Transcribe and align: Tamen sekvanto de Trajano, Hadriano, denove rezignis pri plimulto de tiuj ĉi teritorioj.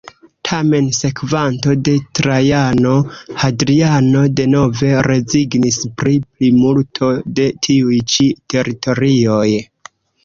Tamen 0.49 0.85
sekvanto 0.99 1.73
de 1.89 1.93
Trajano, 2.19 2.93
Hadriano, 3.43 4.23
denove 4.39 4.89
rezignis 5.11 5.77
pri 6.01 6.17
plimulto 6.25 7.11
de 7.41 7.47
tiuj 7.69 7.99
ĉi 8.15 8.31
teritorioj. 8.55 9.49